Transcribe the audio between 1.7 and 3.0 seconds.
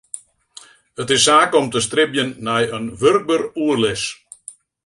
te stribjen nei in